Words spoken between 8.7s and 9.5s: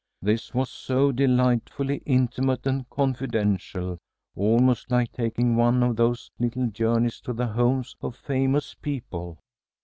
people."